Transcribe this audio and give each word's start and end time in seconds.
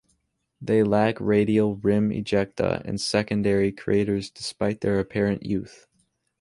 They 0.59 0.81
lack 0.81 1.19
radial 1.21 1.75
rim 1.75 2.09
ejecta 2.09 2.83
and 2.83 2.99
secondary 2.99 3.71
craters 3.71 4.31
despite 4.31 4.81
their 4.81 4.97
apparent 4.99 5.45
youth. 5.45 5.85